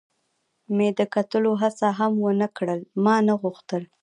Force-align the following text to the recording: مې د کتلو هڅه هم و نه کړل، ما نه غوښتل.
مې 0.75 0.89
د 0.97 1.01
کتلو 1.13 1.51
هڅه 1.61 1.87
هم 1.97 2.13
و 2.23 2.29
نه 2.41 2.47
کړل، 2.57 2.79
ما 3.03 3.15
نه 3.27 3.33
غوښتل. 3.41 3.83